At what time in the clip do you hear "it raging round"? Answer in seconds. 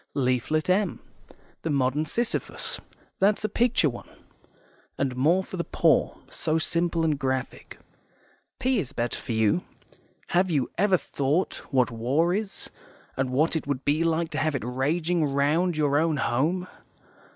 14.55-15.77